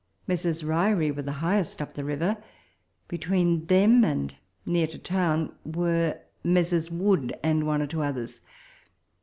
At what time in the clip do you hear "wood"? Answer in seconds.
6.89-7.37